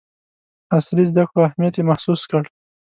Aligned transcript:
عصري 0.75 1.03
زدکړو 1.11 1.47
اهمیت 1.49 1.73
یې 1.77 1.87
محسوس 1.89 2.21
کړ. 2.29 2.43